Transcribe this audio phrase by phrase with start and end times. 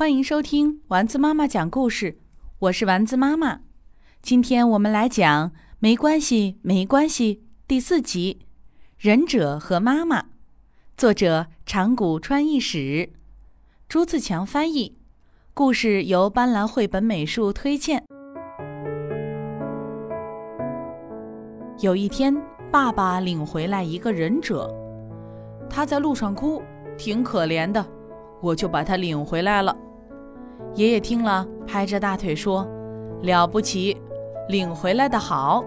[0.00, 2.16] 欢迎收听丸子妈妈讲故事，
[2.58, 3.60] 我是丸子妈妈。
[4.22, 7.36] 今天我们来讲《没关系，没关系》
[7.68, 8.38] 第四集
[8.96, 10.22] 《忍者和妈妈》，
[10.96, 13.10] 作者长谷川义史，
[13.90, 14.96] 朱自强翻译，
[15.52, 18.02] 故事由斑斓绘本美术推荐。
[21.80, 22.34] 有一天，
[22.72, 24.74] 爸爸领回来一个忍者，
[25.68, 26.62] 他在路上哭，
[26.96, 27.86] 挺可怜的，
[28.40, 29.76] 我就把他领回来了。
[30.74, 32.66] 爷爷听了，拍着大腿说
[33.22, 33.96] ：“了不起，
[34.48, 35.64] 领回来的好，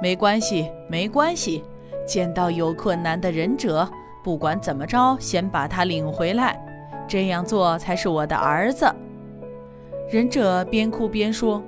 [0.00, 1.62] 没关系，没关系。
[2.06, 3.88] 见到有困难的忍者，
[4.22, 6.60] 不管怎么着，先把他领回来，
[7.08, 8.92] 这样做才是我的儿子。”
[10.10, 11.62] 忍者边哭边说：“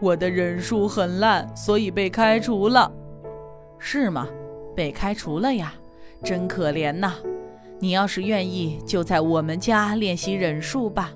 [0.00, 2.90] 我的忍术很烂，所以被开除了。”
[3.78, 4.26] 是吗？
[4.74, 5.72] 被开除了呀，
[6.22, 7.12] 真可怜呐！
[7.78, 11.12] 你要是愿意，就在我们家练习忍术吧。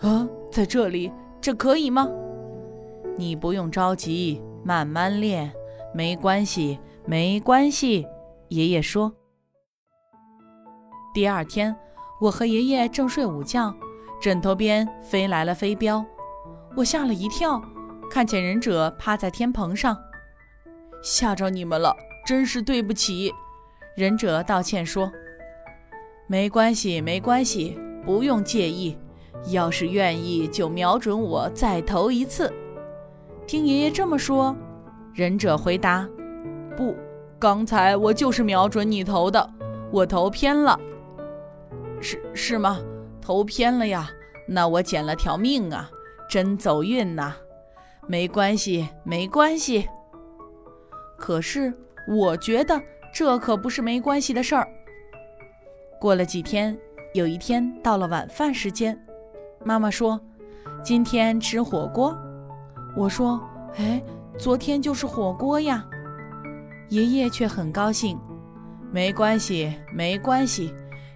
[0.00, 2.08] 啊，在这里，这可以吗？
[3.16, 5.52] 你不用着急，慢慢练，
[5.94, 8.06] 没关系，没关系。
[8.48, 9.12] 爷爷说。
[11.14, 11.74] 第二天，
[12.20, 13.74] 我和爷爷正睡午觉，
[14.20, 16.04] 枕头边飞来了飞镖，
[16.76, 17.62] 我吓了一跳，
[18.10, 19.96] 看见忍者趴在天棚上，
[21.02, 23.32] 吓着你们了，真是对不起。
[23.96, 25.10] 忍者道歉说
[26.26, 28.98] ：“没关系，没关系，不用介意。”
[29.50, 32.52] 要是愿意，就瞄准我再投一次。
[33.46, 34.56] 听爷爷这么说，
[35.12, 36.08] 忍者回答
[36.76, 36.94] ：“不，
[37.38, 39.50] 刚才我就是瞄准你投的，
[39.90, 40.78] 我投偏了。
[42.00, 42.80] 是是吗？
[43.20, 44.10] 投偏了呀？
[44.46, 45.90] 那我捡了条命啊，
[46.28, 47.34] 真走运呐！
[48.06, 49.88] 没关系，没关系。
[51.16, 51.72] 可是
[52.08, 52.80] 我觉得
[53.14, 54.68] 这可不是没关系的事儿。
[55.98, 56.76] 过了几天，
[57.14, 58.98] 有一天到了晚饭时间。
[59.64, 60.20] 妈妈说
[60.84, 62.16] ：“今天吃火锅。”
[62.94, 63.40] 我说
[63.78, 64.02] ：“哎，
[64.38, 65.84] 昨天就是火锅呀。”
[66.90, 68.18] 爷爷却很高兴
[68.92, 70.72] ：“没关系，没关系，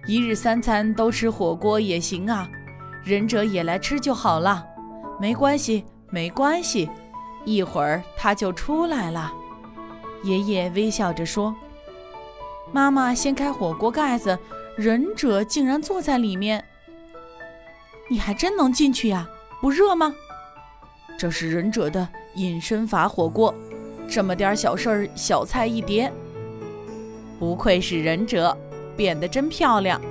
[0.07, 2.49] 一日三餐都吃火锅也行啊。
[3.03, 4.65] 忍者也来吃就好了，
[5.21, 6.89] 没关系，没关系，
[7.45, 9.31] 一会儿他就出来了。”
[10.23, 11.55] 爷爷微笑着说
[12.73, 14.37] ：“妈妈掀开火锅盖子，
[14.75, 16.65] 忍者竟然坐在里面。”
[18.09, 19.29] 你还真能进去呀？
[19.61, 20.13] 不热吗？
[21.17, 23.53] 这是忍者的隐身法火锅，
[24.09, 26.11] 这么点小事儿，小菜一碟。
[27.37, 28.57] 不愧是忍者，
[28.97, 30.01] 变得真漂亮。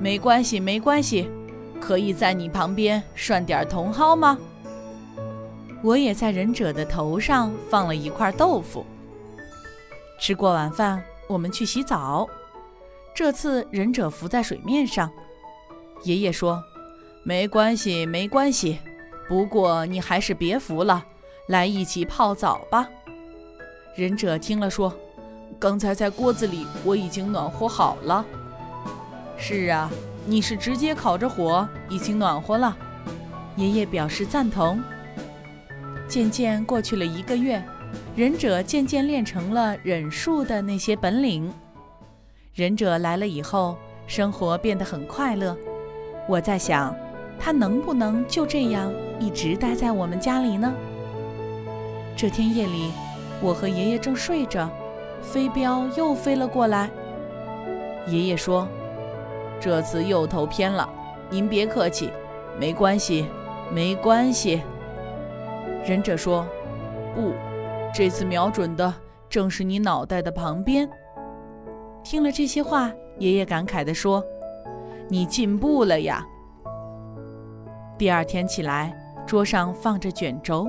[0.00, 1.28] 没关系，没关系，
[1.80, 4.38] 可以在你旁边涮点茼蒿吗？
[5.82, 8.86] 我也在忍者的头上放了一块豆腐。
[10.18, 12.26] 吃过晚饭，我们去洗澡。
[13.14, 15.10] 这次忍者浮在水面上。
[16.04, 16.62] 爷爷说。
[17.26, 18.78] 没关系，没关系。
[19.26, 21.02] 不过你还是别浮了，
[21.48, 22.86] 来一起泡澡吧。
[23.96, 24.94] 忍者听了说
[25.58, 28.22] ：“刚才在锅子里我已经暖和好了。”
[29.38, 29.90] 是啊，
[30.26, 32.76] 你是直接烤着火，已经暖和了。
[33.56, 34.82] 爷爷表示赞同。
[36.06, 37.64] 渐渐过去了一个月，
[38.14, 41.50] 忍者渐渐练成了忍术的那些本领。
[42.52, 45.56] 忍者来了以后，生活变得很快乐。
[46.28, 46.94] 我在想。
[47.38, 50.72] 他能不能就这样一直待在我们家里呢？
[52.16, 52.92] 这天夜里，
[53.42, 54.70] 我和爷爷正睡着，
[55.20, 56.88] 飞镖又飞了过来。
[58.06, 58.68] 爷爷说
[59.60, 60.88] ：“这次又投偏了，
[61.28, 62.10] 您别客气，
[62.58, 63.26] 没关系，
[63.72, 64.62] 没关系。”
[65.84, 66.46] 忍者说
[67.14, 67.32] ：“不，
[67.92, 68.94] 这次瞄准的
[69.28, 70.88] 正是你脑袋的旁边。”
[72.04, 74.22] 听了这些话，爷爷感慨地说
[75.08, 76.24] ：“你进步了呀。”
[78.04, 78.94] 第二天起来，
[79.26, 80.68] 桌上放着卷轴，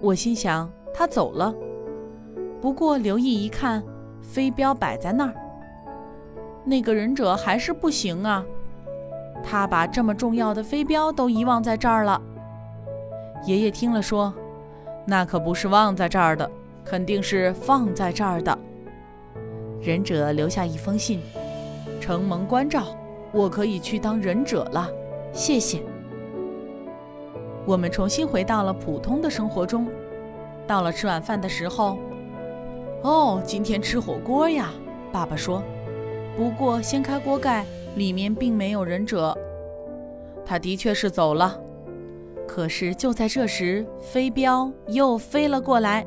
[0.00, 1.54] 我心想他走了。
[2.60, 3.80] 不过留意一看，
[4.20, 5.34] 飞镖摆在那儿。
[6.64, 8.44] 那个忍者还是不行啊，
[9.40, 12.20] 他把这么重要的飞镖都遗忘在这儿了。
[13.46, 14.34] 爷爷听了说
[15.06, 16.50] ：“那可不是忘在这儿的，
[16.84, 18.58] 肯定是放在这儿的。”
[19.80, 21.22] 忍者留下一封信
[22.02, 22.82] ：“承蒙关照，
[23.30, 24.90] 我可以去当忍者了，
[25.32, 25.80] 谢谢。”
[27.66, 29.88] 我们重新回到了普通的生活中。
[30.66, 31.98] 到了吃晚饭的时候，
[33.02, 34.70] 哦，今天吃火锅呀！
[35.12, 35.62] 爸爸说。
[36.36, 37.64] 不过掀开锅盖，
[37.94, 39.36] 里面并没有忍者。
[40.44, 41.60] 他的确是走了。
[42.46, 46.04] 可是就在这时，飞镖又飞了过来。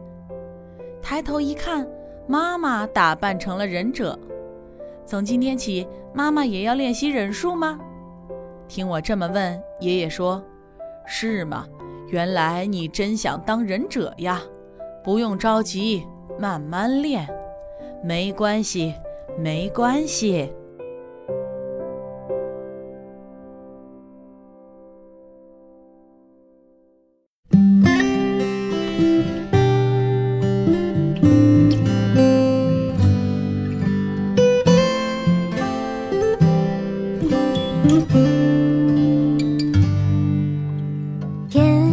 [1.01, 1.88] 抬头一看，
[2.27, 4.18] 妈妈打扮成了忍者。
[5.06, 7.80] 从今天起，妈妈也要练习忍术吗？
[8.68, 10.44] 听我这么问，爷爷说
[11.07, 11.65] ：“是吗？
[12.09, 14.42] 原来你真想当忍者呀？
[15.04, 16.06] 不用着急，
[16.38, 17.27] 慢慢练，
[18.04, 18.94] 没关系，
[19.39, 20.54] 没关系。”